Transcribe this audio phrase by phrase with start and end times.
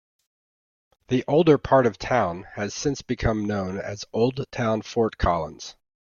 [1.09, 5.75] The older part of town has since become known as Old Town Fort Collins.